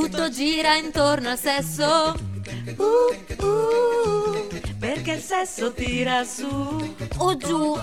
Tutto 0.00 0.30
gira 0.30 0.76
intorno 0.76 1.30
al 1.30 1.38
sesso. 1.38 2.14
Uh, 2.76 3.44
uh, 3.44 4.46
Perché 4.78 5.14
il 5.14 5.20
sesso 5.20 5.72
tira 5.72 6.22
su. 6.22 6.94
o 7.16 7.36
giù. 7.36 7.76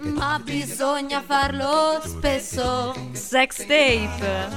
Ma 0.00 0.40
bisogna 0.42 1.20
farlo 1.20 2.00
spesso. 2.02 2.94
Sex 3.12 3.66
tape. 3.66 4.48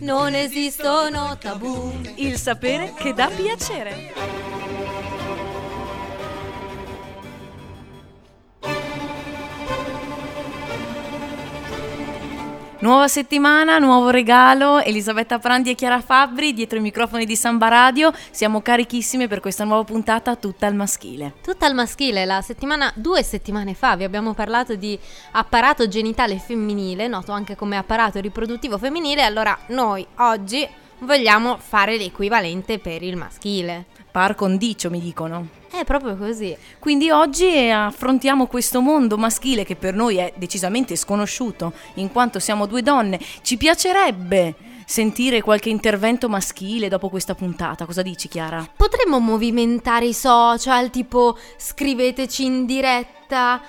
Non 0.00 0.34
esistono 0.34 1.38
tabù. 1.38 1.98
Il 2.16 2.36
sapere 2.36 2.92
che 2.94 3.14
dà 3.14 3.28
piacere. 3.28 4.12
Nuova 12.82 13.06
settimana, 13.06 13.78
nuovo 13.78 14.10
regalo, 14.10 14.80
Elisabetta 14.80 15.38
Prandi 15.38 15.70
e 15.70 15.76
Chiara 15.76 16.00
Fabbri 16.00 16.52
dietro 16.52 16.78
i 16.78 16.82
microfoni 16.82 17.24
di 17.24 17.36
Samba 17.36 17.68
Radio, 17.68 18.12
siamo 18.32 18.60
carichissime 18.60 19.28
per 19.28 19.38
questa 19.38 19.62
nuova 19.62 19.84
puntata 19.84 20.34
tutta 20.34 20.66
al 20.66 20.74
maschile. 20.74 21.34
Tutta 21.44 21.66
al 21.66 21.74
maschile, 21.74 22.24
la 22.24 22.40
settimana, 22.40 22.90
due 22.96 23.22
settimane 23.22 23.74
fa 23.74 23.94
vi 23.94 24.02
abbiamo 24.02 24.34
parlato 24.34 24.74
di 24.74 24.98
apparato 25.30 25.86
genitale 25.86 26.40
femminile, 26.40 27.06
noto 27.06 27.30
anche 27.30 27.54
come 27.54 27.76
apparato 27.76 28.18
riproduttivo 28.18 28.78
femminile, 28.78 29.22
allora 29.22 29.56
noi 29.68 30.04
oggi 30.16 30.68
vogliamo 30.98 31.58
fare 31.58 31.96
l'equivalente 31.96 32.80
per 32.80 33.04
il 33.04 33.16
maschile. 33.16 33.84
Par 34.10 34.34
condicio 34.34 34.90
mi 34.90 34.98
dicono. 34.98 35.61
È 35.74 35.84
proprio 35.84 36.18
così. 36.18 36.54
Quindi 36.78 37.10
oggi 37.10 37.70
affrontiamo 37.70 38.46
questo 38.46 38.82
mondo 38.82 39.16
maschile 39.16 39.64
che 39.64 39.74
per 39.74 39.94
noi 39.94 40.18
è 40.18 40.30
decisamente 40.36 40.96
sconosciuto, 40.96 41.72
in 41.94 42.12
quanto 42.12 42.38
siamo 42.38 42.66
due 42.66 42.82
donne. 42.82 43.18
Ci 43.40 43.56
piacerebbe 43.56 44.54
sentire 44.84 45.40
qualche 45.40 45.70
intervento 45.70 46.28
maschile 46.28 46.88
dopo 46.88 47.08
questa 47.08 47.34
puntata. 47.34 47.86
Cosa 47.86 48.02
dici, 48.02 48.28
Chiara? 48.28 48.68
Potremmo 48.76 49.18
movimentare 49.18 50.04
i 50.04 50.12
social, 50.12 50.90
tipo 50.90 51.38
scriveteci 51.56 52.44
in 52.44 52.66
diretta. 52.66 53.62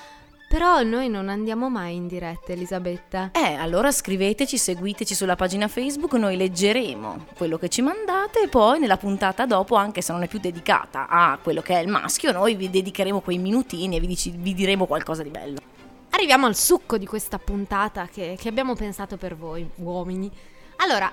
Però 0.53 0.83
noi 0.83 1.09
non 1.09 1.29
andiamo 1.29 1.67
mai 1.67 1.95
in 1.95 2.05
diretta, 2.05 2.51
Elisabetta. 2.51 3.31
Eh, 3.31 3.55
allora 3.55 3.91
scriveteci, 3.91 4.55
seguiteci 4.55 5.15
sulla 5.15 5.35
pagina 5.35 5.67
Facebook, 5.67 6.13
noi 6.13 6.37
leggeremo 6.37 7.25
quello 7.35 7.57
che 7.57 7.69
ci 7.69 7.81
mandate 7.81 8.43
e 8.43 8.47
poi 8.49 8.77
nella 8.77 8.97
puntata 8.97 9.47
dopo, 9.47 9.73
anche 9.73 10.03
se 10.03 10.11
non 10.11 10.21
è 10.21 10.27
più 10.27 10.37
dedicata 10.37 11.07
a 11.07 11.39
quello 11.41 11.61
che 11.63 11.73
è 11.73 11.81
il 11.81 11.87
maschio, 11.87 12.31
noi 12.31 12.53
vi 12.53 12.69
dedicheremo 12.69 13.21
quei 13.21 13.39
minutini 13.39 13.95
e 13.95 13.99
vi, 13.99 14.05
dici- 14.05 14.29
vi 14.37 14.53
diremo 14.53 14.85
qualcosa 14.85 15.23
di 15.23 15.31
bello. 15.31 15.57
Arriviamo 16.11 16.45
al 16.45 16.55
succo 16.55 16.99
di 16.99 17.07
questa 17.07 17.39
puntata 17.39 18.05
che, 18.05 18.37
che 18.39 18.47
abbiamo 18.47 18.75
pensato 18.75 19.17
per 19.17 19.35
voi, 19.35 19.67
uomini. 19.77 20.29
Allora, 20.75 21.11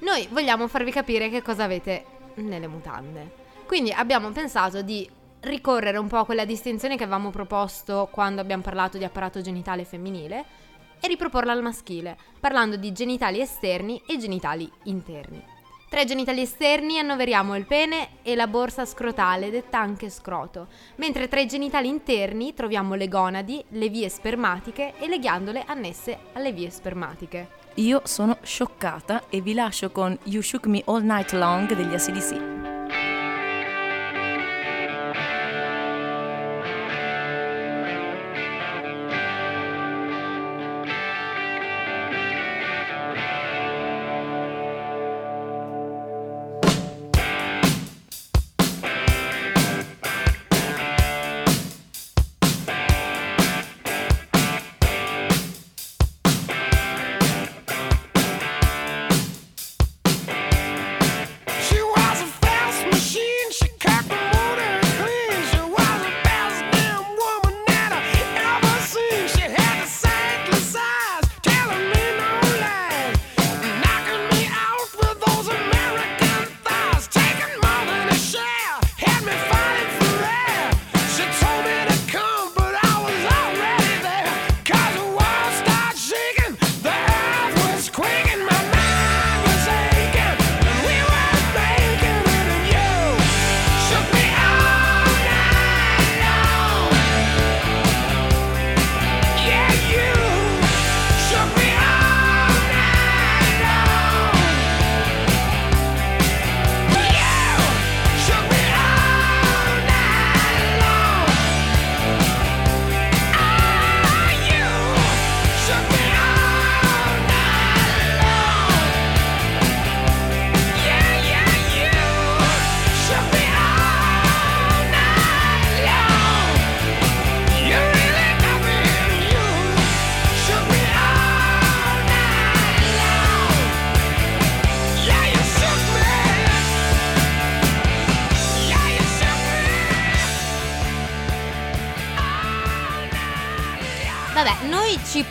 noi 0.00 0.26
vogliamo 0.32 0.66
farvi 0.66 0.90
capire 0.90 1.28
che 1.28 1.42
cosa 1.42 1.62
avete 1.62 2.04
nelle 2.34 2.66
mutande. 2.66 3.38
Quindi 3.66 3.92
abbiamo 3.92 4.30
pensato 4.30 4.82
di 4.82 5.08
ricorrere 5.40 5.98
un 5.98 6.08
po' 6.08 6.18
a 6.18 6.24
quella 6.24 6.44
distinzione 6.44 6.96
che 6.96 7.04
avevamo 7.04 7.30
proposto 7.30 8.08
quando 8.10 8.40
abbiamo 8.40 8.62
parlato 8.62 8.98
di 8.98 9.04
apparato 9.04 9.40
genitale 9.40 9.84
femminile 9.84 10.44
e 11.00 11.08
riproporla 11.08 11.52
al 11.52 11.62
maschile, 11.62 12.16
parlando 12.38 12.76
di 12.76 12.92
genitali 12.92 13.40
esterni 13.40 14.02
e 14.06 14.18
genitali 14.18 14.70
interni. 14.84 15.42
Tra 15.88 16.02
i 16.02 16.06
genitali 16.06 16.42
esterni 16.42 17.00
annoveriamo 17.00 17.56
il 17.56 17.66
pene 17.66 18.10
e 18.22 18.36
la 18.36 18.46
borsa 18.46 18.84
scrotale, 18.84 19.50
detta 19.50 19.80
anche 19.80 20.08
scroto, 20.08 20.68
mentre 20.96 21.26
tra 21.26 21.40
i 21.40 21.48
genitali 21.48 21.88
interni 21.88 22.54
troviamo 22.54 22.94
le 22.94 23.08
gonadi, 23.08 23.64
le 23.70 23.88
vie 23.88 24.08
spermatiche 24.08 24.94
e 25.00 25.08
le 25.08 25.18
ghiandole 25.18 25.64
annesse 25.66 26.16
alle 26.34 26.52
vie 26.52 26.70
spermatiche. 26.70 27.48
Io 27.74 28.02
sono 28.04 28.36
scioccata 28.42 29.24
e 29.28 29.40
vi 29.40 29.52
lascio 29.52 29.90
con 29.90 30.16
You 30.24 30.42
Shook 30.42 30.66
Me 30.66 30.82
All 30.86 31.02
Night 31.02 31.32
Long 31.32 31.72
degli 31.74 31.92
ACDC. 31.92 32.59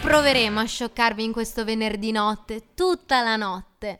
Proveremo 0.01 0.59
a 0.59 0.65
scioccarvi 0.65 1.23
in 1.23 1.31
questo 1.31 1.65
venerdì 1.65 2.11
notte, 2.11 2.73
tutta 2.73 3.21
la 3.21 3.35
notte. 3.35 3.99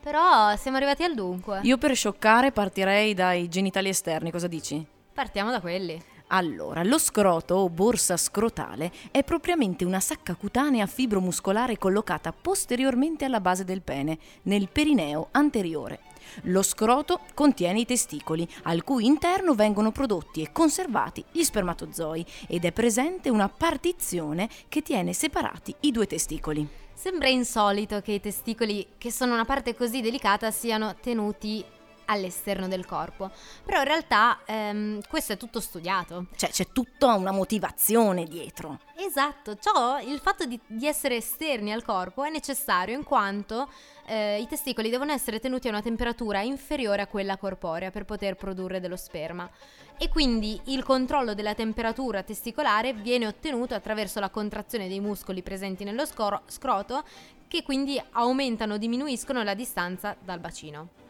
Però 0.00 0.54
siamo 0.56 0.76
arrivati 0.76 1.02
al 1.02 1.14
dunque. 1.14 1.60
Io 1.62 1.78
per 1.78 1.94
scioccare 1.94 2.52
partirei 2.52 3.14
dai 3.14 3.48
genitali 3.48 3.88
esterni, 3.88 4.30
cosa 4.30 4.46
dici? 4.46 4.84
Partiamo 5.12 5.50
da 5.50 5.60
quelli. 5.60 6.00
Allora, 6.28 6.82
lo 6.82 6.98
scroto 6.98 7.56
o 7.56 7.68
borsa 7.68 8.16
scrotale 8.16 8.90
è 9.10 9.22
propriamente 9.22 9.84
una 9.84 10.00
sacca 10.00 10.34
cutanea 10.34 10.86
fibromuscolare 10.86 11.78
collocata 11.78 12.32
posteriormente 12.32 13.24
alla 13.24 13.40
base 13.40 13.64
del 13.64 13.82
pene, 13.82 14.18
nel 14.42 14.68
perineo 14.70 15.28
anteriore. 15.32 16.00
Lo 16.42 16.62
scroto 16.62 17.20
contiene 17.34 17.80
i 17.80 17.86
testicoli, 17.86 18.48
al 18.64 18.84
cui 18.84 19.06
interno 19.06 19.54
vengono 19.54 19.92
prodotti 19.92 20.42
e 20.42 20.52
conservati 20.52 21.24
gli 21.30 21.42
spermatozoi 21.42 22.24
ed 22.48 22.64
è 22.64 22.72
presente 22.72 23.30
una 23.30 23.48
partizione 23.48 24.48
che 24.68 24.82
tiene 24.82 25.12
separati 25.12 25.74
i 25.80 25.90
due 25.90 26.06
testicoli. 26.06 26.66
Sembra 26.94 27.28
insolito 27.28 28.00
che 28.00 28.12
i 28.12 28.20
testicoli, 28.20 28.86
che 28.96 29.10
sono 29.10 29.34
una 29.34 29.44
parte 29.44 29.74
così 29.74 30.00
delicata, 30.00 30.50
siano 30.50 30.94
tenuti 31.00 31.64
all'esterno 32.06 32.68
del 32.68 32.86
corpo. 32.86 33.30
Però 33.64 33.78
in 33.78 33.84
realtà 33.84 34.40
ehm, 34.44 35.00
questo 35.08 35.34
è 35.34 35.36
tutto 35.36 35.60
studiato. 35.60 36.26
Cioè 36.36 36.50
c'è 36.50 36.68
tutta 36.72 37.14
una 37.14 37.32
motivazione 37.32 38.24
dietro. 38.24 38.80
Esatto, 38.96 39.56
ciò, 39.56 39.98
il 40.00 40.18
fatto 40.20 40.44
di, 40.44 40.58
di 40.66 40.86
essere 40.86 41.16
esterni 41.16 41.72
al 41.72 41.84
corpo 41.84 42.24
è 42.24 42.30
necessario 42.30 42.96
in 42.96 43.04
quanto 43.04 43.68
eh, 44.06 44.40
i 44.40 44.46
testicoli 44.46 44.90
devono 44.90 45.12
essere 45.12 45.40
tenuti 45.40 45.66
a 45.66 45.70
una 45.70 45.82
temperatura 45.82 46.40
inferiore 46.42 47.02
a 47.02 47.06
quella 47.06 47.36
corporea 47.36 47.90
per 47.90 48.04
poter 48.04 48.36
produrre 48.36 48.80
dello 48.80 48.96
sperma. 48.96 49.48
e 49.96 50.08
quindi 50.08 50.60
il 50.64 50.82
controllo 50.82 51.34
della 51.34 51.54
temperatura 51.54 52.22
testicolare 52.22 52.92
viene 52.92 53.26
ottenuto 53.26 53.74
attraverso 53.74 54.18
la 54.18 54.28
contrazione 54.28 54.88
dei 54.88 55.00
muscoli 55.00 55.42
presenti 55.42 55.84
nello 55.84 56.04
scoro- 56.04 56.42
scroto 56.46 57.04
che 57.46 57.62
quindi 57.62 58.02
aumentano 58.12 58.74
o 58.74 58.76
diminuiscono 58.78 59.42
la 59.42 59.54
distanza 59.54 60.16
dal 60.20 60.40
bacino. 60.40 61.03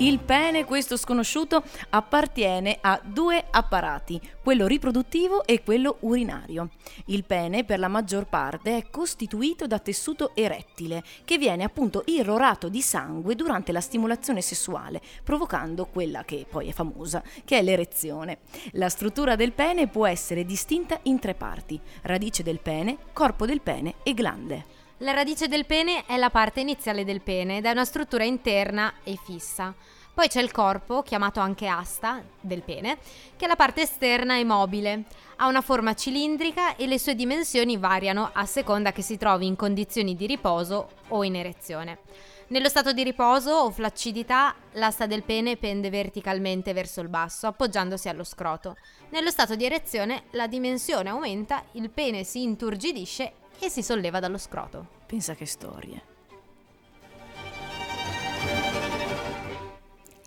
Il 0.00 0.18
pene, 0.18 0.64
questo 0.64 0.96
sconosciuto, 0.96 1.62
appartiene 1.90 2.78
a 2.80 2.98
due 3.04 3.44
apparati, 3.50 4.18
quello 4.42 4.66
riproduttivo 4.66 5.44
e 5.44 5.62
quello 5.62 5.98
urinario. 6.00 6.70
Il 7.06 7.24
pene, 7.24 7.64
per 7.64 7.78
la 7.78 7.88
maggior 7.88 8.24
parte, 8.24 8.78
è 8.78 8.88
costituito 8.88 9.66
da 9.66 9.78
tessuto 9.78 10.34
erettile, 10.34 11.04
che 11.26 11.36
viene 11.36 11.64
appunto 11.64 12.02
irrorato 12.06 12.70
di 12.70 12.80
sangue 12.80 13.34
durante 13.34 13.72
la 13.72 13.82
stimolazione 13.82 14.40
sessuale, 14.40 15.02
provocando 15.22 15.84
quella 15.84 16.24
che 16.24 16.46
poi 16.48 16.68
è 16.68 16.72
famosa, 16.72 17.22
che 17.44 17.58
è 17.58 17.62
l'erezione. 17.62 18.38
La 18.72 18.88
struttura 18.88 19.36
del 19.36 19.52
pene 19.52 19.86
può 19.86 20.06
essere 20.06 20.46
distinta 20.46 20.98
in 21.02 21.18
tre 21.18 21.34
parti: 21.34 21.78
radice 22.04 22.42
del 22.42 22.60
pene, 22.60 22.96
corpo 23.12 23.44
del 23.44 23.60
pene 23.60 23.96
e 24.02 24.14
glande. 24.14 24.69
La 25.02 25.12
radice 25.12 25.48
del 25.48 25.64
pene 25.64 26.04
è 26.04 26.18
la 26.18 26.28
parte 26.28 26.60
iniziale 26.60 27.04
del 27.04 27.22
pene 27.22 27.56
ed 27.56 27.64
è 27.64 27.70
una 27.70 27.86
struttura 27.86 28.22
interna 28.22 28.96
e 29.02 29.18
fissa. 29.24 29.74
Poi 30.12 30.28
c'è 30.28 30.42
il 30.42 30.50
corpo, 30.50 31.00
chiamato 31.00 31.40
anche 31.40 31.68
asta, 31.68 32.22
del 32.38 32.60
pene, 32.60 32.98
che 33.34 33.46
è 33.46 33.48
la 33.48 33.56
parte 33.56 33.80
esterna 33.80 34.36
e 34.36 34.44
mobile. 34.44 35.04
Ha 35.36 35.46
una 35.46 35.62
forma 35.62 35.94
cilindrica 35.94 36.76
e 36.76 36.86
le 36.86 36.98
sue 36.98 37.14
dimensioni 37.14 37.78
variano 37.78 38.28
a 38.30 38.44
seconda 38.44 38.92
che 38.92 39.00
si 39.00 39.16
trovi 39.16 39.46
in 39.46 39.56
condizioni 39.56 40.14
di 40.14 40.26
riposo 40.26 40.90
o 41.08 41.24
in 41.24 41.36
erezione. 41.36 42.00
Nello 42.48 42.68
stato 42.68 42.92
di 42.92 43.02
riposo 43.02 43.52
o 43.52 43.70
flaccidità, 43.70 44.54
l'asta 44.72 45.06
del 45.06 45.22
pene 45.22 45.56
pende 45.56 45.88
verticalmente 45.88 46.74
verso 46.74 47.00
il 47.00 47.08
basso, 47.08 47.46
appoggiandosi 47.46 48.10
allo 48.10 48.24
scroto. 48.24 48.76
Nello 49.08 49.30
stato 49.30 49.56
di 49.56 49.64
erezione, 49.64 50.24
la 50.32 50.46
dimensione 50.46 51.08
aumenta, 51.08 51.64
il 51.72 51.88
pene 51.88 52.22
si 52.22 52.42
inturgidisce 52.42 53.32
e 53.60 53.68
si 53.68 53.82
solleva 53.82 54.20
dallo 54.20 54.38
scroto. 54.38 54.86
Pensa 55.06 55.34
che 55.34 55.46
storie. 55.46 56.02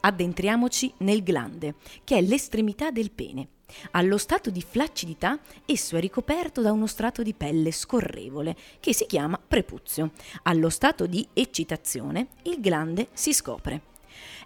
Addentriamoci 0.01 0.93
nel 0.97 1.23
glande, 1.23 1.75
che 2.03 2.17
è 2.17 2.21
l'estremità 2.21 2.91
del 2.91 3.11
pene. 3.11 3.47
Allo 3.91 4.17
stato 4.17 4.49
di 4.49 4.61
flaccidità 4.61 5.39
esso 5.65 5.95
è 5.95 5.99
ricoperto 5.99 6.61
da 6.61 6.71
uno 6.71 6.87
strato 6.87 7.23
di 7.23 7.33
pelle 7.33 7.71
scorrevole 7.71 8.55
che 8.79 8.93
si 8.93 9.05
chiama 9.05 9.39
prepuzio. 9.39 10.11
Allo 10.43 10.69
stato 10.69 11.07
di 11.07 11.27
eccitazione 11.33 12.27
il 12.43 12.59
glande 12.59 13.07
si 13.13 13.33
scopre. 13.33 13.92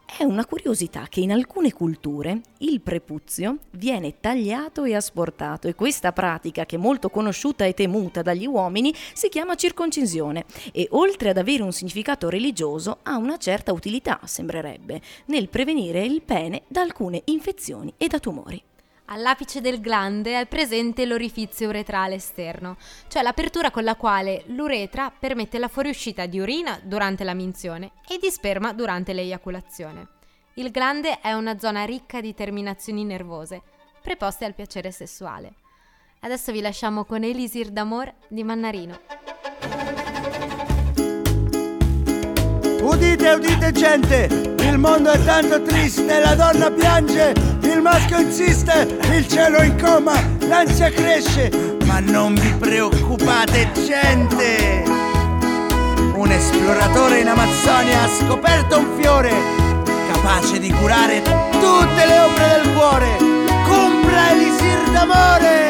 È 0.10 0.24
una 0.24 0.46
curiosità 0.46 1.06
che 1.10 1.20
in 1.20 1.32
alcune 1.32 1.74
culture 1.74 2.40
il 2.60 2.80
prepuzio 2.82 3.58
viene 3.72 4.20
tagliato 4.20 4.86
e 4.86 4.96
asportato 4.96 5.68
e 5.68 5.76
questa 5.76 6.14
pratica, 6.14 6.66
che 6.66 6.78
è 6.78 6.80
molto 6.80 7.10
conosciuta 7.10 7.66
e 7.66 7.74
temuta 7.74 8.22
dagli 8.22 8.48
uomini, 8.48 8.92
si 9.14 9.28
chiama 9.28 9.56
circoncisione 9.56 10.46
e 10.72 10.88
oltre 10.92 11.30
ad 11.30 11.38
avere 11.38 11.62
un 11.62 11.74
significato 11.74 12.30
religioso 12.30 13.00
ha 13.04 13.18
una 13.18 13.38
certa 13.38 13.74
utilità, 13.74 14.20
sembrerebbe, 14.24 15.02
nel 15.26 15.50
prevenire 15.50 16.04
il 16.04 16.22
pene 16.24 16.64
da 16.68 16.82
alcune 16.82 17.22
infezioni 17.26 17.94
e 17.98 18.08
da 18.08 18.18
tumori. 18.18 18.64
All'apice 19.10 19.62
del 19.62 19.80
glande 19.80 20.38
è 20.38 20.46
presente 20.48 21.06
l'orifizio 21.06 21.70
uretrale 21.70 22.16
esterno, 22.16 22.76
cioè 23.08 23.22
l'apertura 23.22 23.72
con 23.72 23.86
la 23.86 23.96
quale 23.96 24.44
l'uretra 24.48 25.14
permette 25.18 25.60
la 25.60 25.70
fuoriuscita 25.70 26.26
di 26.26 26.42
urina 26.42 26.78
durante 26.84 27.24
la 27.24 27.34
minzione 27.34 27.92
e 28.06 28.18
di 28.22 28.30
sperma 28.30 28.74
durante 28.74 29.14
l'eiaculazione. 29.14 30.08
Il 30.56 30.72
glande 30.72 31.22
è 31.22 31.32
una 31.32 31.58
zona 31.58 31.86
ricca 31.86 32.20
di 32.20 32.34
terminazioni 32.34 33.06
nervose, 33.06 33.62
preposte 34.02 34.44
al 34.44 34.54
piacere 34.54 34.92
sessuale. 34.92 35.54
Adesso 36.20 36.52
vi 36.52 36.60
lasciamo 36.60 37.06
con 37.06 37.24
Elisir 37.24 37.70
d'amor 37.70 38.14
di 38.28 38.44
Mannarino. 38.44 39.00
Udite, 42.82 43.30
udite 43.32 43.72
gente, 43.72 44.56
il 44.60 44.78
mondo 44.78 45.12
è 45.12 45.24
tanto 45.24 45.62
triste, 45.62 46.20
la 46.20 46.36
donna 46.36 46.70
piange, 46.72 47.57
il 47.78 47.84
maschio 47.84 48.18
insiste, 48.20 48.98
il 49.14 49.28
cielo 49.28 49.62
in 49.62 49.80
coma, 49.80 50.14
l'ansia 50.48 50.90
cresce, 50.90 51.78
ma 51.86 52.00
non 52.00 52.34
vi 52.34 52.52
preoccupate 52.60 53.72
gente. 53.86 54.84
Un 56.14 56.32
esploratore 56.32 57.20
in 57.20 57.28
Amazzonia 57.28 58.04
ha 58.04 58.08
scoperto 58.08 58.80
un 58.80 58.88
fiore 58.98 59.32
capace 60.12 60.60
di 60.60 60.72
curare 60.72 61.22
tutte 61.22 62.06
le 62.06 62.20
ombre 62.20 62.48
del 62.48 62.74
cuore. 62.74 63.18
Compra 63.68 64.32
Elisir 64.32 64.90
d'amore! 64.92 65.68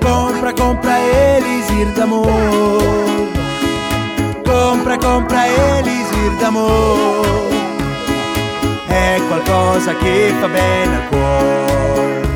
Compra, 0.00 0.52
compra 0.52 0.98
Elisir 1.36 1.86
d'amore! 1.92 3.02
compra, 4.44 4.98
compra 4.98 5.46
Elisir 5.46 6.36
d'amore. 6.38 7.51
Qualcosa 9.82 9.96
che 9.96 10.32
fa 10.38 10.48
bene 10.48 10.94
al 10.94 11.08
cuore. 11.08 12.31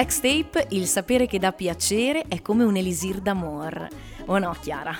Sex 0.00 0.20
tape, 0.20 0.66
il 0.70 0.86
sapere 0.86 1.26
che 1.26 1.38
dà 1.38 1.52
piacere, 1.52 2.24
è 2.26 2.40
come 2.40 2.64
un 2.64 2.74
elisir 2.74 3.20
d'amor. 3.20 3.86
O 4.28 4.38
no, 4.38 4.56
Chiara? 4.58 4.96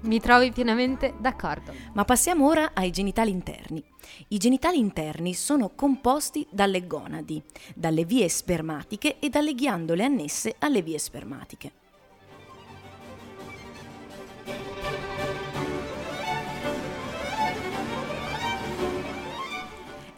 Mi 0.00 0.18
trovi 0.18 0.50
pienamente 0.50 1.14
d'accordo. 1.20 1.72
Ma 1.92 2.04
passiamo 2.04 2.48
ora 2.48 2.72
ai 2.74 2.90
genitali 2.90 3.30
interni. 3.30 3.80
I 4.26 4.38
genitali 4.38 4.80
interni 4.80 5.34
sono 5.34 5.70
composti 5.72 6.44
dalle 6.50 6.84
gonadi, 6.84 7.40
dalle 7.76 8.04
vie 8.04 8.28
spermatiche 8.28 9.20
e 9.20 9.28
dalle 9.28 9.54
ghiandole 9.54 10.02
annesse 10.02 10.56
alle 10.58 10.82
vie 10.82 10.98
spermatiche. 10.98 11.70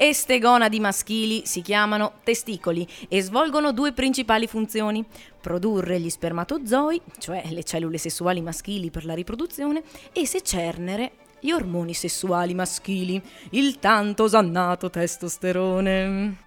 Este 0.02 0.38
gonadi 0.38 0.80
maschili 0.80 1.42
si 1.44 1.60
chiamano 1.60 2.20
testicoli 2.24 2.88
e 3.06 3.20
svolgono 3.20 3.70
due 3.70 3.92
principali 3.92 4.46
funzioni: 4.46 5.04
produrre 5.38 6.00
gli 6.00 6.08
spermatozoi, 6.08 7.02
cioè 7.18 7.44
le 7.50 7.62
cellule 7.64 7.98
sessuali 7.98 8.40
maschili 8.40 8.90
per 8.90 9.04
la 9.04 9.12
riproduzione, 9.12 9.82
e 10.14 10.26
secernere 10.26 11.12
gli 11.38 11.50
ormoni 11.50 11.92
sessuali 11.92 12.54
maschili, 12.54 13.22
il 13.50 13.78
tanto 13.78 14.22
osannato 14.22 14.88
testosterone. 14.88 16.46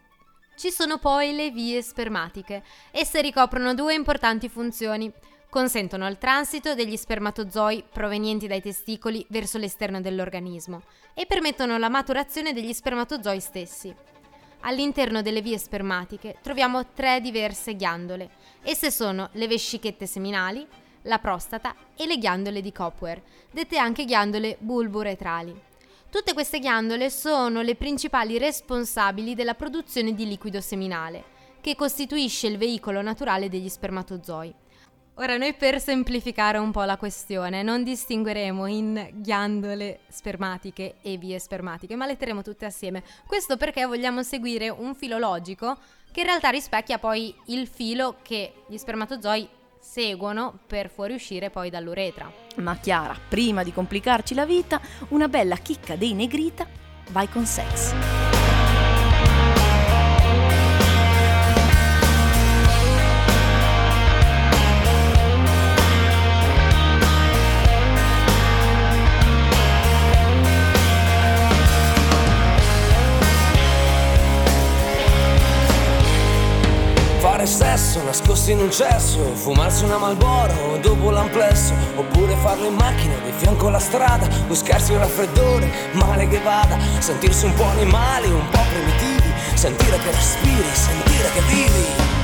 Ci 0.56 0.72
sono 0.72 0.98
poi 0.98 1.36
le 1.36 1.52
vie 1.52 1.84
spermatiche. 1.84 2.64
Esse 2.90 3.22
ricoprono 3.22 3.76
due 3.76 3.94
importanti 3.94 4.50
funzioni. 4.50 5.14
Consentono 5.54 6.08
il 6.08 6.18
transito 6.18 6.74
degli 6.74 6.98
spermatozoi 6.98 7.84
provenienti 7.92 8.48
dai 8.48 8.60
testicoli 8.60 9.24
verso 9.30 9.60
l'esterno 9.60 10.02
dell'organismo 10.02 10.82
e 11.14 11.28
permettono 11.28 11.78
la 11.78 11.90
maturazione 11.90 12.54
degli 12.54 12.74
spermatozoi 12.74 13.40
stessi. 13.40 13.96
All'interno 14.62 15.22
delle 15.22 15.44
vie 15.44 15.60
spermatiche 15.60 16.38
troviamo 16.42 16.88
tre 16.88 17.22
diverse 17.22 17.76
ghiandole. 17.76 18.32
Esse 18.64 18.90
sono 18.90 19.30
le 19.34 19.46
vescichette 19.46 20.08
seminali, 20.08 20.66
la 21.04 21.20
prostata 21.20 21.76
e 21.96 22.08
le 22.08 22.18
ghiandole 22.18 22.60
di 22.60 22.72
Copwer, 22.72 23.22
dette 23.52 23.78
anche 23.78 24.06
ghiandole 24.06 24.58
bulboretrali. 24.60 25.56
Tutte 26.10 26.34
queste 26.34 26.58
ghiandole 26.58 27.12
sono 27.12 27.62
le 27.62 27.76
principali 27.76 28.40
responsabili 28.40 29.36
della 29.36 29.54
produzione 29.54 30.16
di 30.16 30.28
liquido 30.28 30.62
seminale, 30.62 31.26
che 31.62 31.76
costituisce 31.76 32.48
il 32.48 32.58
veicolo 32.58 33.04
naturale 33.04 33.50
degli 33.50 33.70
spermatozoi. 33.70 34.62
Ora 35.18 35.38
noi 35.38 35.54
per 35.54 35.80
semplificare 35.80 36.58
un 36.58 36.72
po' 36.72 36.82
la 36.84 36.98
questione 36.98 37.62
non 37.62 37.84
distingueremo 37.84 38.66
in 38.66 39.10
ghiandole 39.14 40.00
spermatiche 40.08 40.96
e 41.04 41.18
vie 41.18 41.38
spermatiche, 41.38 41.96
ma 41.96 42.08
le 42.08 42.18
terremo 42.18 42.42
tutte 42.42 42.66
assieme. 42.66 43.04
Questo 43.28 43.56
perché 43.56 43.86
vogliamo 43.86 44.24
seguire 44.24 44.70
un 44.70 44.96
filo 44.96 45.20
logico 45.20 45.78
che 46.12 46.22
in 46.22 46.26
realtà 46.26 46.50
rispecchia 46.50 46.98
poi 46.98 47.34
il 47.46 47.68
filo 47.68 48.16
che 48.24 48.54
gli 48.68 48.78
spermatozoi 48.78 49.48
seguono 49.80 50.58
per 50.66 50.90
fuoriuscire 50.90 51.52
poi 51.52 51.70
dall'uretra. 51.70 52.32
Ma 52.56 52.76
Chiara, 52.78 53.16
prima 53.30 53.62
di 53.62 53.72
complicarci 53.72 54.34
la 54.34 54.48
vita, 54.48 54.82
una 55.10 55.28
bella 55.28 55.58
chicca 55.58 55.96
dei 55.96 56.14
negrita, 56.14 56.66
vai 57.10 57.30
con 57.30 57.46
sex. 57.46 58.13
Nascosti 78.34 78.52
in 78.52 78.60
un 78.62 78.72
cesso, 78.72 79.36
fumarsi 79.36 79.84
una 79.84 79.98
Malboro 79.98 80.78
dopo 80.82 81.12
l'amplesso, 81.12 81.74
oppure 81.96 82.36
farlo 82.38 82.66
in 82.66 82.74
macchina 82.74 83.14
di 83.24 83.32
fianco 83.38 83.68
alla 83.68 83.80
strada, 83.80 84.28
buscarsi 84.48 84.92
un 84.94 85.00
raffreddore, 85.00 85.72
male 85.92 86.28
che 86.28 86.40
vada, 86.40 86.78
sentirsi 86.98 87.46
un 87.46 87.54
po' 87.54 87.66
animali, 87.66 88.32
un 88.32 88.50
po' 88.50 88.62
primitivi, 88.72 89.32
sentire 89.54 89.98
che 89.98 90.12
respiri, 90.12 90.64
sentire 90.74 91.32
che 91.32 91.42
vivi. 91.42 92.23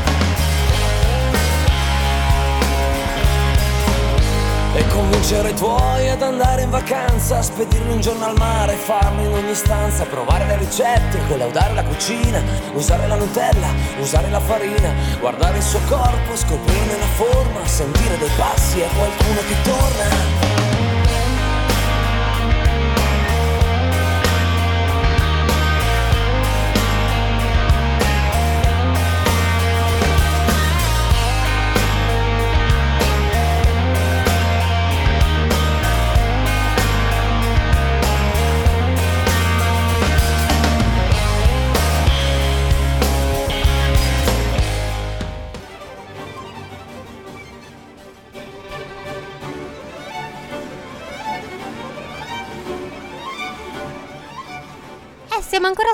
E 4.79 4.87
convincere 4.87 5.49
i 5.49 5.53
tuoi 5.55 6.09
ad 6.09 6.21
andare 6.21 6.61
in 6.61 6.69
vacanza, 6.69 7.41
spedirli 7.41 7.91
un 7.91 7.99
giorno 7.99 8.23
al 8.23 8.37
mare, 8.37 8.75
farlo 8.75 9.21
in 9.23 9.33
ogni 9.33 9.53
stanza, 9.53 10.05
provare 10.05 10.45
le 10.45 10.55
ricette, 10.55 11.19
collaudare 11.27 11.73
la 11.73 11.83
cucina, 11.83 12.41
usare 12.71 13.05
la 13.05 13.15
Nutella, 13.15 13.67
usare 13.99 14.29
la 14.29 14.39
farina, 14.39 14.93
guardare 15.19 15.57
il 15.57 15.63
suo 15.63 15.81
corpo, 15.89 16.33
scoprirne 16.33 16.97
la 16.97 17.07
forma, 17.07 17.67
sentire 17.67 18.17
dei 18.19 18.31
passi 18.37 18.79
e 18.79 18.87
qualcuno 18.95 19.41
che 19.49 19.61
torna. 19.63 20.58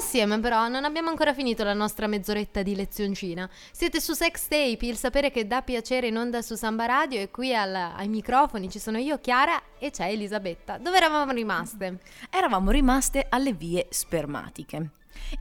Assieme 0.06 0.40
però, 0.40 0.68
non 0.68 0.86
abbiamo 0.86 1.10
ancora 1.10 1.34
finito 1.34 1.64
la 1.64 1.74
nostra 1.74 2.06
mezz'oretta 2.06 2.62
di 2.62 2.76
lezioncina. 2.76 3.50
Siete 3.72 4.00
su 4.00 4.14
Sex 4.14 4.44
Tape, 4.48 4.86
il 4.86 4.98
sapere 4.98 5.32
che 5.32 5.48
dà 5.48 5.64
piacere 5.64 6.08
in 6.08 6.18
onda 6.18 6.44
su 6.44 6.54
Samba 6.54 6.86
Radio 6.86 7.20
e 7.20 7.32
qui 7.32 7.56
al- 7.56 7.74
ai 7.74 8.08
microfoni 8.08 8.70
ci 8.70 8.78
sono 8.78 9.00
io, 9.00 9.20
Chiara 9.20 9.60
e 9.80 9.90
c'è 9.90 10.08
Elisabetta. 10.08 10.78
Dove 10.78 10.98
eravamo 10.98 11.32
rimaste? 11.32 12.00
Eravamo 12.30 12.70
rimaste 12.70 13.26
alle 13.28 13.54
vie 13.54 13.88
spermatiche. 13.90 14.90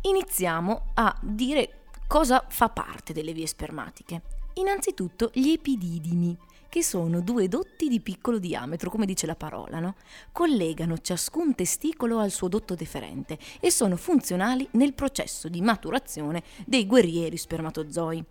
Iniziamo 0.00 0.92
a 0.94 1.14
dire 1.20 1.80
cosa 2.06 2.42
fa 2.48 2.70
parte 2.70 3.12
delle 3.12 3.34
vie 3.34 3.46
spermatiche. 3.46 4.22
Innanzitutto 4.54 5.30
gli 5.34 5.50
epididimi, 5.50 6.34
che 6.74 6.82
sono 6.82 7.20
due 7.20 7.46
dotti 7.46 7.86
di 7.86 8.00
piccolo 8.00 8.40
diametro, 8.40 8.90
come 8.90 9.06
dice 9.06 9.26
la 9.26 9.36
parola, 9.36 9.78
no? 9.78 9.94
Collegano 10.32 10.98
ciascun 10.98 11.54
testicolo 11.54 12.18
al 12.18 12.32
suo 12.32 12.48
dotto 12.48 12.74
deferente 12.74 13.38
e 13.60 13.70
sono 13.70 13.94
funzionali 13.94 14.66
nel 14.72 14.92
processo 14.92 15.48
di 15.48 15.60
maturazione 15.60 16.42
dei 16.66 16.84
guerrieri 16.84 17.36
spermatozoi. 17.36 18.24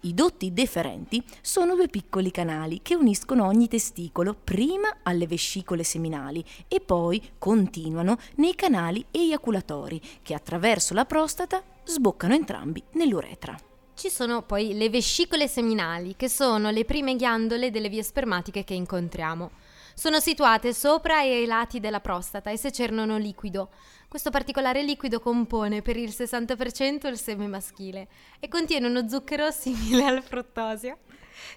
I 0.00 0.14
dotti 0.14 0.54
deferenti 0.54 1.22
sono 1.42 1.74
due 1.74 1.88
piccoli 1.88 2.30
canali 2.30 2.80
che 2.80 2.94
uniscono 2.94 3.44
ogni 3.44 3.68
testicolo 3.68 4.34
prima 4.42 5.00
alle 5.02 5.26
vescicole 5.26 5.84
seminali 5.84 6.42
e 6.68 6.80
poi 6.80 7.22
continuano 7.36 8.16
nei 8.36 8.54
canali 8.54 9.04
eiaculatori 9.10 10.00
che 10.22 10.32
attraverso 10.32 10.94
la 10.94 11.04
prostata 11.04 11.62
sboccano 11.84 12.32
entrambi 12.32 12.82
nell'uretra. 12.92 13.54
Ci 13.94 14.10
sono 14.10 14.42
poi 14.42 14.74
le 14.74 14.88
vescicole 14.90 15.46
seminali, 15.46 16.16
che 16.16 16.28
sono 16.28 16.70
le 16.70 16.84
prime 16.84 17.14
ghiandole 17.14 17.70
delle 17.70 17.88
vie 17.88 18.02
spermatiche 18.02 18.64
che 18.64 18.74
incontriamo. 18.74 19.50
Sono 19.94 20.18
situate 20.18 20.72
sopra 20.72 21.22
e 21.22 21.34
ai 21.34 21.46
lati 21.46 21.78
della 21.78 22.00
prostata 22.00 22.50
e 22.50 22.56
secernono 22.56 23.18
liquido. 23.18 23.70
Questo 24.08 24.30
particolare 24.30 24.82
liquido 24.82 25.20
compone 25.20 25.82
per 25.82 25.96
il 25.96 26.08
60% 26.08 27.06
il 27.06 27.18
seme 27.18 27.46
maschile 27.46 28.08
e 28.40 28.48
contiene 28.48 28.86
uno 28.88 29.06
zucchero 29.08 29.50
simile 29.50 30.04
al 30.04 30.22
fruttosio 30.22 30.98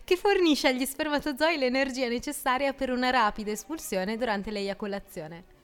che 0.03 0.15
fornisce 0.15 0.67
agli 0.67 0.85
spermatozoi 0.85 1.57
l'energia 1.57 2.07
necessaria 2.07 2.73
per 2.73 2.91
una 2.91 3.09
rapida 3.09 3.51
espulsione 3.51 4.17
durante 4.17 4.51
l'eiaculazione. 4.51 5.54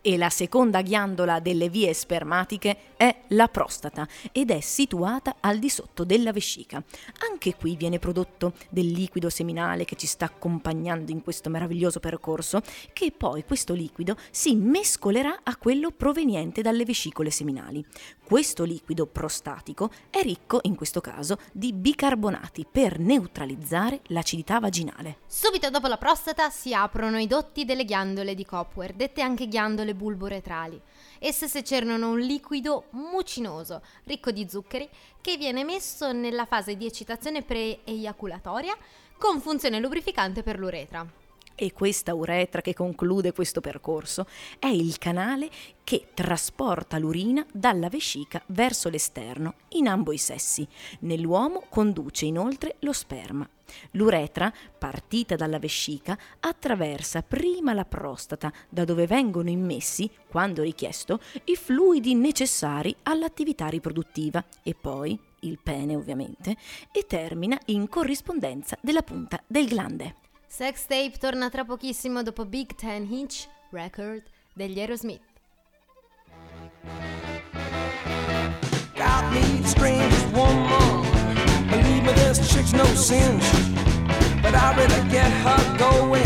E 0.00 0.16
la 0.16 0.30
seconda 0.30 0.80
ghiandola 0.82 1.40
delle 1.40 1.68
vie 1.68 1.92
spermatiche 1.92 2.76
è 2.98 3.22
la 3.28 3.46
prostata 3.46 4.06
ed 4.32 4.50
è 4.50 4.60
situata 4.60 5.36
al 5.40 5.58
di 5.58 5.70
sotto 5.70 6.04
della 6.04 6.32
vescica. 6.32 6.82
Anche 7.30 7.54
qui 7.54 7.76
viene 7.76 8.00
prodotto 8.00 8.54
del 8.68 8.88
liquido 8.88 9.30
seminale 9.30 9.84
che 9.84 9.94
ci 9.94 10.08
sta 10.08 10.24
accompagnando 10.24 11.12
in 11.12 11.22
questo 11.22 11.48
meraviglioso 11.48 12.00
percorso, 12.00 12.60
che 12.92 13.12
poi 13.16 13.44
questo 13.44 13.72
liquido 13.72 14.16
si 14.30 14.56
mescolerà 14.56 15.40
a 15.44 15.56
quello 15.56 15.92
proveniente 15.92 16.60
dalle 16.60 16.84
vescicole 16.84 17.30
seminali. 17.30 17.84
Questo 18.24 18.64
liquido 18.64 19.06
prostatico 19.06 19.90
è 20.10 20.20
ricco, 20.20 20.58
in 20.62 20.74
questo 20.74 21.00
caso, 21.00 21.38
di 21.52 21.72
bicarbonati 21.72 22.66
per 22.70 22.98
neutralizzare 22.98 24.00
l'acidità 24.08 24.58
vaginale. 24.58 25.18
Subito 25.26 25.70
dopo 25.70 25.86
la 25.86 25.98
prostata 25.98 26.50
si 26.50 26.74
aprono 26.74 27.18
i 27.18 27.28
dotti 27.28 27.64
delle 27.64 27.84
ghiandole 27.84 28.34
di 28.34 28.44
Copware, 28.44 28.96
dette 28.96 29.22
anche 29.22 29.46
ghiandole 29.46 29.94
bulboretrali. 29.94 30.80
Esse 31.20 31.46
secernono 31.46 32.10
un 32.10 32.18
liquido 32.18 32.86
mucinoso, 32.90 33.82
ricco 34.04 34.30
di 34.30 34.48
zuccheri, 34.48 34.88
che 35.20 35.36
viene 35.36 35.64
messo 35.64 36.12
nella 36.12 36.46
fase 36.46 36.76
di 36.76 36.86
eccitazione 36.86 37.42
pre-eiaculatoria 37.42 38.76
con 39.16 39.40
funzione 39.40 39.80
lubrificante 39.80 40.42
per 40.42 40.58
l'uretra. 40.58 41.06
E 41.60 41.72
questa 41.72 42.14
uretra 42.14 42.60
che 42.60 42.72
conclude 42.72 43.32
questo 43.32 43.60
percorso 43.60 44.26
è 44.60 44.68
il 44.68 44.96
canale 44.98 45.50
che 45.82 46.10
trasporta 46.14 46.98
l'urina 46.98 47.44
dalla 47.52 47.88
vescica 47.88 48.40
verso 48.46 48.88
l'esterno 48.88 49.54
in 49.70 49.88
ambo 49.88 50.12
i 50.12 50.18
sessi. 50.18 50.64
Nell'uomo 51.00 51.64
conduce 51.68 52.26
inoltre 52.26 52.76
lo 52.80 52.92
sperma. 52.92 53.48
L'uretra, 53.92 54.52
partita 54.78 55.36
dalla 55.36 55.58
vescica, 55.58 56.18
attraversa 56.40 57.22
prima 57.22 57.72
la 57.72 57.84
prostata, 57.84 58.52
da 58.68 58.84
dove 58.84 59.06
vengono 59.06 59.50
immessi, 59.50 60.10
quando 60.28 60.62
richiesto, 60.62 61.20
i 61.44 61.56
fluidi 61.56 62.14
necessari 62.14 62.94
all'attività 63.04 63.68
riproduttiva 63.68 64.44
e 64.62 64.74
poi 64.74 65.18
il 65.40 65.58
pene 65.62 65.94
ovviamente, 65.94 66.56
e 66.92 67.06
termina 67.06 67.58
in 67.66 67.88
corrispondenza 67.88 68.76
della 68.80 69.02
punta 69.02 69.42
del 69.46 69.66
glande. 69.66 70.14
Sex 70.46 70.86
Tape 70.86 71.18
torna 71.18 71.50
tra 71.50 71.64
pochissimo 71.64 72.22
dopo 72.22 72.44
Big 72.44 72.74
Ten 72.74 73.06
Inch 73.12 73.46
Record 73.70 74.22
degli 74.52 74.80
Aerosmith. 74.80 75.26
One 80.38 80.68
more. 80.68 80.77
This 82.28 82.52
chick's 82.52 82.74
no 82.74 82.84
cinch. 82.84 83.42
But 84.42 84.54
I 84.54 84.76
really 84.76 85.08
get 85.08 85.32
her 85.32 85.78
going. 85.78 86.22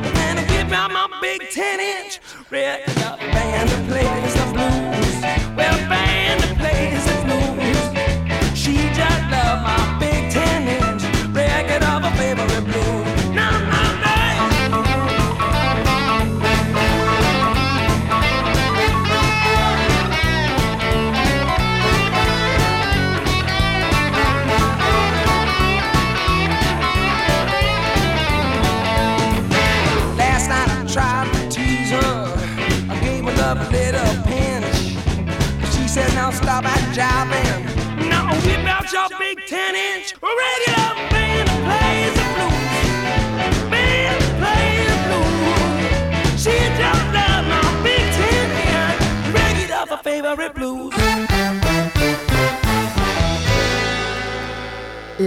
But 0.00 0.14
then 0.14 0.38
I 0.38 0.44
give 0.46 0.66
me 0.66 0.76
my 0.76 1.08
big 1.20 1.50
10 1.50 1.80
inch. 1.80 2.20
Red 2.50 2.86
band 2.86 3.68
that 3.68 3.88
plays 3.88 4.34
the 4.38 4.44
blues. 4.54 5.56
Well, 5.56 5.76
band 5.90 6.40
that 6.44 6.54
plays 6.56 7.04
the 7.04 7.16
blues. 7.26 8.56
She 8.56 8.74
just 8.94 9.22
love 9.34 9.62
my 9.66 9.98
big 9.98 10.30
10 10.30 10.68
inch. 10.68 11.02
Record 11.34 11.82
of 11.82 12.04
a 12.04 12.10
favorite 12.16 12.64
blues. 12.66 13.09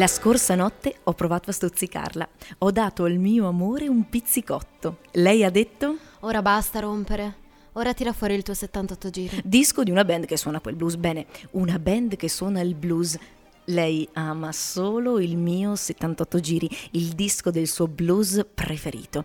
La 0.03 0.09
scorsa 0.09 0.53
notte 0.55 0.97
ho 1.05 1.13
provato 1.13 1.49
a 1.49 1.53
stuzzicarla. 1.53 2.27
Ho 2.57 2.71
dato 2.71 3.05
al 3.05 3.15
mio 3.15 3.47
amore 3.47 3.87
un 3.87 4.09
pizzicotto. 4.09 4.97
Lei 5.11 5.45
ha 5.45 5.49
detto 5.49 5.95
Ora 6.19 6.41
basta 6.41 6.81
rompere. 6.81 7.35
Ora 7.71 7.93
tira 7.93 8.11
fuori 8.11 8.33
il 8.33 8.43
tuo 8.43 8.53
78 8.53 9.09
giri. 9.09 9.41
disco 9.45 9.81
di 9.81 9.91
una 9.91 10.03
band 10.03 10.25
che 10.25 10.35
suona 10.35 10.59
quel 10.59 10.75
blues. 10.75 10.97
Bene, 10.97 11.27
una 11.51 11.79
band 11.79 12.17
che 12.17 12.27
suona 12.27 12.59
il 12.59 12.75
blues. 12.75 13.17
Lei 13.63 14.05
ama 14.11 14.51
solo 14.51 15.21
il 15.21 15.37
mio 15.37 15.77
78 15.77 16.39
giri, 16.41 16.69
il 16.91 17.13
disco 17.13 17.49
del 17.49 17.69
suo 17.69 17.87
blues 17.87 18.45
preferito. 18.53 19.23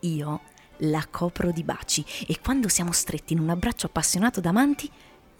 Io 0.00 0.40
la 0.78 1.06
copro 1.08 1.52
di 1.52 1.62
baci 1.62 2.04
e 2.26 2.40
quando 2.40 2.66
siamo 2.66 2.90
stretti 2.90 3.34
in 3.34 3.38
un 3.38 3.50
abbraccio 3.50 3.86
appassionato 3.86 4.40
d'amanti, 4.40 4.90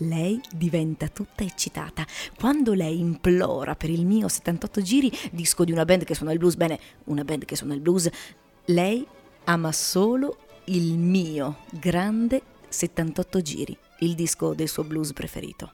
lei 0.02 0.40
diventa 0.52 1.08
tutta 1.08 1.42
eccitata. 1.42 2.06
Quando 2.36 2.74
lei 2.74 2.98
implora 2.98 3.74
per 3.74 3.90
il 3.90 4.04
mio 4.04 4.28
78 4.28 4.82
giri, 4.82 5.10
disco 5.30 5.64
di 5.64 5.72
una 5.72 5.84
band 5.84 6.04
che 6.04 6.14
suona 6.14 6.32
il 6.32 6.38
blues, 6.38 6.56
bene, 6.56 6.78
una 7.04 7.24
band 7.24 7.44
che 7.44 7.56
suona 7.56 7.74
il 7.74 7.80
blues, 7.80 8.08
lei 8.66 9.06
ama 9.44 9.72
solo 9.72 10.36
il 10.66 10.96
mio 10.98 11.58
grande 11.70 12.42
78 12.68 13.40
giri, 13.42 13.76
il 14.00 14.14
disco 14.14 14.54
del 14.54 14.68
suo 14.68 14.84
blues 14.84 15.12
preferito. 15.12 15.72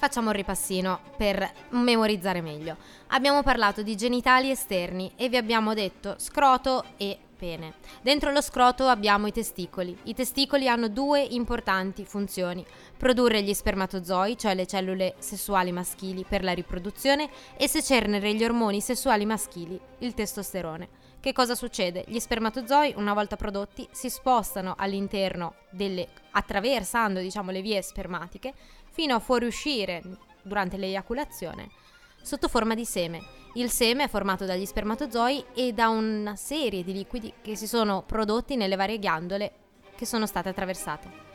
Facciamo 0.00 0.28
un 0.28 0.36
ripassino 0.36 0.98
per 1.18 1.46
memorizzare 1.72 2.40
meglio. 2.40 2.78
Abbiamo 3.08 3.42
parlato 3.42 3.82
di 3.82 3.96
genitali 3.96 4.50
esterni 4.50 5.12
e 5.14 5.28
vi 5.28 5.36
abbiamo 5.36 5.74
detto 5.74 6.14
scroto 6.16 6.84
e 6.96 7.18
pene. 7.36 7.74
Dentro 8.00 8.30
lo 8.30 8.40
scroto 8.40 8.86
abbiamo 8.86 9.26
i 9.26 9.32
testicoli. 9.32 9.94
I 10.04 10.14
testicoli 10.14 10.68
hanno 10.68 10.88
due 10.88 11.20
importanti 11.20 12.06
funzioni: 12.06 12.64
produrre 12.96 13.42
gli 13.42 13.52
spermatozoi, 13.52 14.38
cioè 14.38 14.54
le 14.54 14.66
cellule 14.66 15.16
sessuali 15.18 15.70
maschili 15.70 16.24
per 16.26 16.44
la 16.44 16.52
riproduzione, 16.52 17.28
e 17.58 17.68
secernere 17.68 18.32
gli 18.32 18.42
ormoni 18.42 18.80
sessuali 18.80 19.26
maschili, 19.26 19.78
il 19.98 20.14
testosterone. 20.14 21.08
Che 21.20 21.34
cosa 21.34 21.54
succede? 21.54 22.04
Gli 22.06 22.18
spermatozoi, 22.18 22.94
una 22.96 23.12
volta 23.12 23.36
prodotti, 23.36 23.86
si 23.90 24.08
spostano 24.08 24.74
all'interno 24.78 25.56
delle 25.68 26.08
attraversando, 26.30 27.20
diciamo, 27.20 27.50
le 27.50 27.60
vie 27.60 27.82
spermatiche 27.82 28.54
fino 28.90 29.14
a 29.14 29.20
fuoriuscire 29.20 30.02
durante 30.42 30.76
l'eiaculazione 30.76 31.68
sotto 32.22 32.48
forma 32.48 32.74
di 32.74 32.84
seme. 32.84 33.20
Il 33.54 33.70
seme 33.70 34.04
è 34.04 34.08
formato 34.08 34.44
dagli 34.44 34.66
spermatozoi 34.66 35.44
e 35.54 35.72
da 35.72 35.88
una 35.88 36.36
serie 36.36 36.84
di 36.84 36.92
liquidi 36.92 37.32
che 37.42 37.56
si 37.56 37.66
sono 37.66 38.02
prodotti 38.02 38.56
nelle 38.56 38.76
varie 38.76 38.98
ghiandole 38.98 39.52
che 39.96 40.06
sono 40.06 40.26
state 40.26 40.50
attraversate. 40.50 41.29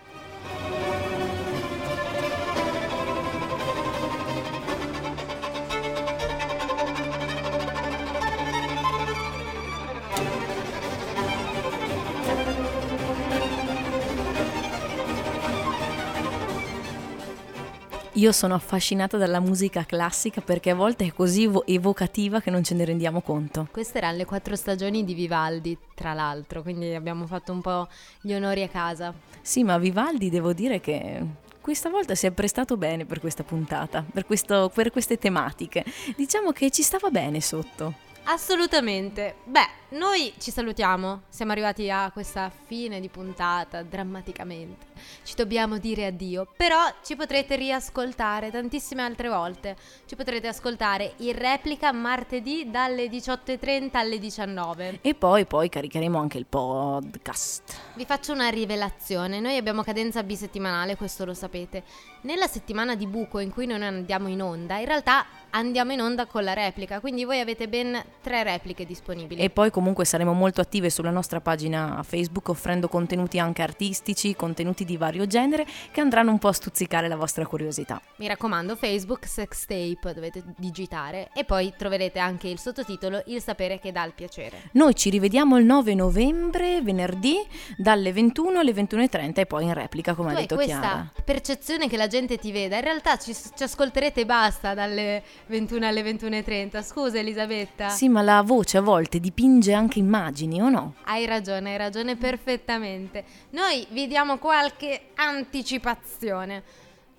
Io 18.18 18.32
sono 18.32 18.56
affascinata 18.56 19.18
dalla 19.18 19.42
musica 19.42 19.84
classica 19.84 20.40
perché 20.40 20.70
a 20.70 20.76
volte 20.76 21.06
è 21.06 21.14
così 21.14 21.44
evo- 21.44 21.66
evocativa 21.66 22.40
che 22.40 22.50
non 22.50 22.64
ce 22.64 22.74
ne 22.74 22.86
rendiamo 22.86 23.20
conto. 23.22 23.68
Queste 23.72 23.98
erano 23.98 24.16
le 24.16 24.24
quattro 24.26 24.56
stagioni 24.56 25.04
di 25.04 25.14
Vivaldi, 25.14 25.78
tra 25.94 26.14
l'altro, 26.14 26.62
quindi 26.62 26.94
abbiamo 26.94 27.26
fatto 27.28 27.52
un 27.52 27.60
po' 27.60 27.90
gli 28.22 28.34
onori 28.34 28.64
a 28.64 28.70
casa. 28.70 29.14
Sì, 29.42 29.64
ma 29.66 29.78
Vivaldi 29.78 30.30
devo 30.30 30.54
dire 30.54 30.80
che 30.80 31.22
questa 31.60 31.90
volta 31.90 32.16
si 32.16 32.26
è 32.26 32.32
prestato 32.32 32.78
bene 32.78 33.04
per 33.06 33.20
questa 33.20 33.44
puntata, 33.44 34.06
per, 34.10 34.26
questo- 34.26 34.72
per 34.74 34.92
queste 34.92 35.18
tematiche. 35.18 35.84
Diciamo 36.16 36.52
che 36.54 36.72
ci 36.72 36.84
stava 36.84 37.10
bene 37.10 37.42
sotto. 37.42 37.96
Assolutamente. 38.28 39.36
Beh, 39.44 39.68
noi 39.96 40.34
ci 40.40 40.52
salutiamo. 40.52 41.22
Siamo 41.30 41.54
arrivati 41.54 41.90
a 41.90 42.12
questa 42.12 42.52
fine 42.66 43.00
di 43.00 43.08
puntata 43.08 43.82
drammaticamente. 43.82 44.88
Ci 45.24 45.36
dobbiamo 45.36 45.78
dire 45.78 46.08
addio, 46.08 46.48
però 46.56 46.80
ci 47.02 47.16
potrete 47.16 47.56
riascoltare 47.56 48.52
tantissime 48.52 49.04
altre 49.04 49.30
volte. 49.30 49.78
Ci 50.06 50.16
potrete 50.16 50.48
ascoltare 50.48 51.14
in 51.18 51.38
replica 51.38 51.94
martedì 51.94 52.70
dalle 52.70 53.08
18:30 53.08 53.98
alle 53.98 54.20
19. 54.20 55.00
E 55.02 55.14
poi, 55.14 55.46
poi 55.46 55.70
caricheremo 55.70 56.20
anche 56.20 56.38
il 56.38 56.46
podcast. 56.46 57.78
Vi 57.96 58.06
faccio 58.06 58.34
una 58.34 58.50
rivelazione, 58.50 59.40
noi 59.40 59.56
abbiamo 59.56 59.82
cadenza 59.82 60.24
bisettimanale, 60.24 60.98
questo 60.98 61.24
lo 61.24 61.34
sapete. 61.34 61.84
Nella 62.22 62.48
settimana 62.48 62.96
di 62.96 63.08
buco 63.08 63.40
in 63.40 63.52
cui 63.52 63.66
non 63.66 63.82
andiamo 63.82 64.28
in 64.28 64.42
onda, 64.42 64.78
in 64.78 64.86
realtà 64.86 65.26
andiamo 65.52 65.94
in 65.94 66.02
onda 66.02 66.26
con 66.26 66.44
la 66.44 66.54
replica, 66.54 67.00
quindi 67.00 67.24
voi 67.24 67.40
avete 67.40 67.68
ben 67.70 68.04
tre 68.22 68.44
repliche 68.44 68.86
disponibili. 68.86 69.42
E 69.42 69.50
poi 69.50 69.72
comunque 69.72 69.85
saremo 70.06 70.34
molto 70.34 70.62
attive 70.62 70.90
sulla 70.90 71.12
nostra 71.12 71.42
pagina 71.42 72.02
Facebook 72.04 72.50
offrendo 72.50 72.88
contenuti 72.88 73.40
anche 73.40 73.62
artistici, 73.62 74.36
contenuti 74.36 74.86
di 74.86 74.98
vario 74.98 75.28
genere 75.28 75.66
che 75.92 76.02
andranno 76.02 76.32
un 76.32 76.40
po' 76.40 76.48
a 76.48 76.54
stuzzicare 76.54 77.08
la 77.08 77.16
vostra 77.16 77.46
curiosità. 77.46 78.02
Mi 78.18 78.28
raccomando, 78.28 78.76
Facebook 78.76 79.28
Sextape 79.28 80.14
dovete 80.14 80.44
digitare 80.58 81.30
e 81.34 81.44
poi 81.44 81.74
troverete 81.78 82.20
anche 82.20 82.48
il 82.48 82.60
sottotitolo 82.60 83.22
Il 83.28 83.42
sapere 83.42 83.80
che 83.80 83.92
dà 83.92 84.04
il 84.04 84.14
piacere. 84.14 84.70
Noi 84.74 84.96
ci 84.96 85.10
rivediamo 85.10 85.58
il 85.58 85.66
9 85.66 85.94
novembre, 85.94 86.82
venerdì, 86.82 87.36
dalle 87.78 88.12
21 88.12 88.60
alle 88.60 88.72
21.30 88.72 89.40
e 89.40 89.46
poi 89.46 89.66
in 89.66 89.74
replica, 89.74 90.14
come 90.14 90.32
Tu 90.32 90.36
ha 90.36 90.40
detto 90.40 90.56
questa 90.56 90.80
Chiara. 90.80 91.12
percezione 91.24 91.88
che 91.88 91.98
la 91.98 92.08
gente 92.08 92.38
ti 92.38 92.52
veda, 92.52 92.78
in 92.78 92.84
realtà 92.84 93.18
ci, 93.18 93.34
ci 93.34 93.64
ascolterete 93.64 94.22
e 94.22 94.26
basta 94.26 94.74
dalle 94.74 95.22
21 95.48 95.86
alle 95.86 96.02
21.30. 96.02 96.84
Scusa 96.84 97.18
Elisabetta. 97.20 97.90
Sì, 97.90 98.10
ma 98.10 98.22
la 98.22 98.42
voce 98.42 98.78
a 98.78 98.82
volte 98.82 99.20
dipinge 99.20 99.74
anche 99.76 100.00
immagini, 100.00 100.62
o 100.62 100.70
no? 100.70 100.96
Hai 101.04 101.26
ragione, 101.26 101.72
hai 101.72 101.78
ragione 101.78 102.16
perfettamente. 102.16 103.24
Noi 103.52 103.86
vi 103.92 104.08
diamo 104.08 104.38
qualche 104.38 105.10
anticipazione. 105.16 106.64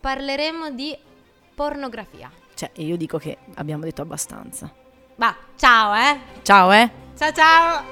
Parleremo 0.00 0.70
di 0.70 0.96
pornografia. 1.54 2.30
Cioè, 2.54 2.70
io 2.76 2.96
dico 2.96 3.18
che 3.18 3.38
abbiamo 3.54 3.84
detto 3.84 4.02
abbastanza. 4.02 4.72
Va, 5.16 5.34
ciao 5.56 5.94
eh! 5.94 6.18
Ciao, 6.42 6.72
eh! 6.72 6.90
Ciao 7.16 7.32
ciao! 7.32 7.84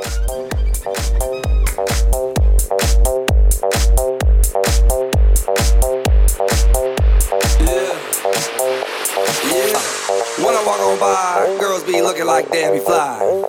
Yeah. 0.00 0.29
Like 12.24 12.50
Debbie 12.50 12.80
Fly. 12.80 13.44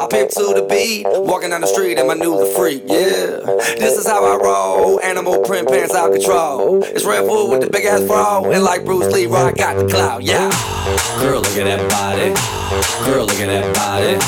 I 0.00 0.06
pimp 0.06 0.30
to 0.30 0.54
the 0.54 0.66
beat, 0.68 1.04
walking 1.06 1.50
down 1.50 1.60
the 1.60 1.66
street 1.66 1.98
and 1.98 2.08
my 2.08 2.14
new 2.14 2.38
the 2.38 2.46
freak. 2.56 2.82
Yeah, 2.86 3.44
this 3.78 3.96
is 3.98 4.06
how 4.06 4.24
I 4.24 4.36
roll. 4.42 5.00
Animal 5.00 5.42
print 5.42 5.68
pants 5.68 5.94
out 5.94 6.12
control. 6.12 6.82
It's 6.84 7.04
Red 7.04 7.26
Bull 7.26 7.50
with 7.50 7.60
the 7.60 7.70
big 7.70 7.84
ass 7.84 8.02
bra, 8.02 8.42
and 8.44 8.62
like 8.64 8.84
Bruce 8.84 9.12
Lee, 9.12 9.26
I 9.26 9.52
got 9.52 9.76
the 9.76 9.86
clout. 9.88 10.22
Yeah. 10.22 10.50
Girl, 11.20 11.40
look 11.40 11.56
at 11.56 11.64
that 11.64 11.90
body. 11.90 12.34
Girl, 13.04 13.26
look 13.26 13.40
at 13.40 13.48
that 13.48 13.74
body. 13.74 14.18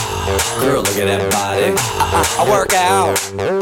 Girl, 0.64 0.82
look 0.82 0.96
at 0.96 1.06
that 1.06 1.32
body. 1.32 1.74
I, 1.76 2.36
I, 2.38 2.44
I 2.44 2.50
work 2.50 2.72
out. 2.74 3.61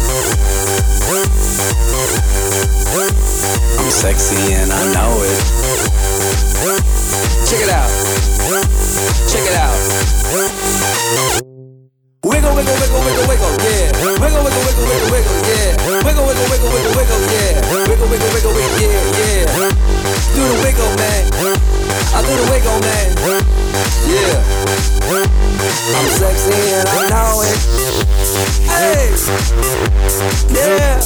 Sexy 4.01 4.49
and 4.57 4.73
I 4.73 4.81
know 4.97 5.13
it. 5.21 5.37
Check 7.45 7.61
it 7.61 7.69
out. 7.69 7.85
Check 9.29 9.45
it 9.45 9.53
out. 9.53 9.77
Wiggle, 12.25 12.49
wiggle, 12.57 12.73
wiggle, 12.81 12.97
wiggle, 13.05 13.29
wiggle, 13.29 13.53
yeah. 13.61 13.93
Wiggle, 14.01 14.41
wiggle, 14.41 14.41
wiggle, 14.41 14.89
wiggle, 14.89 15.05
wiggle, 15.13 15.37
yeah. 15.45 15.77
Wiggle, 16.01 16.25
wiggle, 16.25 16.49
wiggle, 16.49 16.73
wiggle, 16.73 16.97
wiggle, 16.97 17.21
yeah. 17.29 17.61
Wiggle, 17.69 18.09
wiggle, 18.09 18.25
wiggle, 18.33 18.57
wiggle, 18.57 18.81
yeah, 18.81 19.05
yeah. 19.21 19.69
Do 20.33 20.49
the 20.49 20.57
wiggle, 20.65 20.89
man. 20.97 21.29
I 22.09 22.25
do 22.25 22.33
the 22.41 22.49
wiggle, 22.49 22.81
man. 22.81 23.05
Yeah. 24.09 24.41
I'm 25.93 26.09
sexy 26.09 26.57
and 26.73 26.89
I 26.89 27.05
know 27.13 27.45
it. 27.45 27.53
Hey. 28.65 29.13
Yeah. 30.57 30.97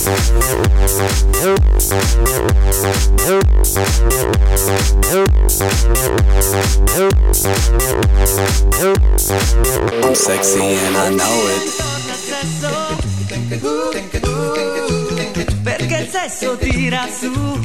Sexy 10.26 10.60
and 10.60 10.98
I 10.98 11.10
know 11.10 11.48
it. 11.54 11.84
Perché 15.62 15.98
il 15.98 16.10
sesso 16.10 16.58
tira 16.58 17.08
su 17.08 17.60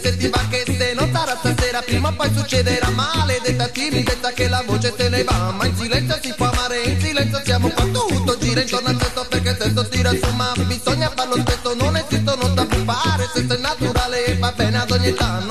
se 0.00 0.16
ti 0.16 0.28
va 0.28 0.40
che 0.48 0.64
se 0.66 0.94
non 0.94 1.10
sarà 1.12 1.36
stasera 1.36 1.82
Prima 1.82 2.08
o 2.08 2.12
poi 2.12 2.30
succederà. 2.34 2.90
Maledetta 2.90 3.68
timidezza 3.68 4.32
che 4.32 4.48
la 4.48 4.62
voce 4.66 4.92
se 4.96 5.08
ne 5.08 5.24
va 5.24 5.52
Ma 5.56 5.66
in 5.66 5.76
silenzio 5.76 6.18
si 6.22 6.32
può 6.36 6.50
amare, 6.50 6.82
in 6.82 7.00
silenzio 7.00 7.40
siamo 7.44 7.68
qua. 7.68 7.84
Tutto 7.84 8.38
gira 8.38 8.60
intorno 8.60 8.88
al 8.88 9.00
sesso 9.00 9.26
perché 9.28 9.50
il 9.50 9.56
sesso 9.60 9.88
tira 9.88 10.10
su 10.10 10.30
Ma 10.34 10.52
bisogna 10.66 11.12
farlo 11.14 11.36
spesso, 11.36 11.74
non 11.74 11.96
esistono 11.96 12.54
tabù 12.54 12.84
Fare 12.84 13.28
sesso 13.32 13.54
è 13.54 13.58
naturale 13.58 14.36
va 14.38 14.52
bene 14.52 14.78
ad 14.78 14.90
ogni 14.90 15.08
età 15.08 15.44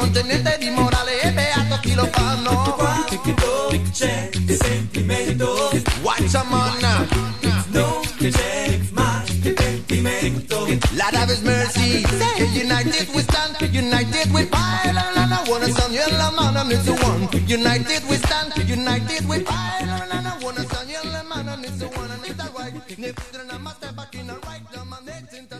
united 13.96 14.34
we 14.34 14.46
pile, 14.46 14.98
and 14.98 15.34
I 15.34 15.46
wanna 15.48 15.68
sound 15.72 15.96
la 16.20 16.30
man, 16.32 16.72
it's 16.72 16.86
the 16.86 16.94
one. 16.94 17.48
United 17.48 18.04
we 18.10 18.18
stand, 18.18 18.52
united 18.68 19.05